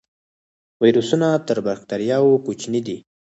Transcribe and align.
ویروسونه 0.83 1.27
تر 1.47 1.57
بکتریاوو 1.65 2.41
کوچني 2.45 2.79
دي 2.87 2.97